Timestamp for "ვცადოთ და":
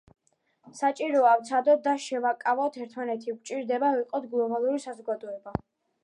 1.41-1.91